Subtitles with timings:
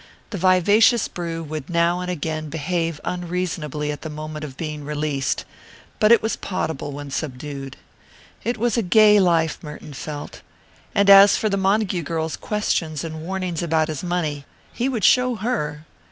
[0.31, 5.45] The vivacious brew would now and again behave unreasonably at the moment of being released,
[5.99, 7.77] but it was potable when subdued.
[8.43, 10.41] It was a gay life, Merton felt.
[10.95, 14.43] And as for the Montague girl's questions and warnings about his money,
[14.73, 15.85] he would show her!